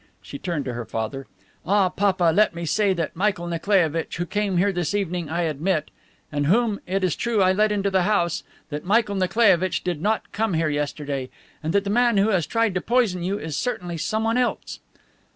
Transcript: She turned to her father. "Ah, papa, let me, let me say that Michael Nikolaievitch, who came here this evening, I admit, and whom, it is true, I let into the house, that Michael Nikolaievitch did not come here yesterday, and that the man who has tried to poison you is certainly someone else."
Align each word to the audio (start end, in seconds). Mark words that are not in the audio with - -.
She 0.19 0.39
turned 0.39 0.65
to 0.65 0.73
her 0.73 0.83
father. 0.83 1.27
"Ah, 1.63 1.87
papa, 1.89 2.31
let 2.33 2.33
me, 2.33 2.35
let 2.37 2.55
me 2.55 2.65
say 2.65 2.91
that 2.91 3.15
Michael 3.15 3.45
Nikolaievitch, 3.45 4.17
who 4.17 4.25
came 4.25 4.57
here 4.57 4.71
this 4.71 4.95
evening, 4.95 5.29
I 5.29 5.43
admit, 5.43 5.91
and 6.31 6.47
whom, 6.47 6.79
it 6.87 7.03
is 7.03 7.15
true, 7.15 7.43
I 7.43 7.51
let 7.53 7.71
into 7.71 7.91
the 7.91 8.01
house, 8.01 8.41
that 8.71 8.83
Michael 8.83 9.13
Nikolaievitch 9.17 9.83
did 9.83 10.01
not 10.01 10.31
come 10.31 10.55
here 10.55 10.69
yesterday, 10.69 11.29
and 11.61 11.71
that 11.73 11.83
the 11.83 11.91
man 11.91 12.17
who 12.17 12.29
has 12.29 12.47
tried 12.47 12.73
to 12.73 12.81
poison 12.81 13.21
you 13.21 13.37
is 13.37 13.55
certainly 13.55 13.97
someone 13.99 14.37
else." 14.39 14.79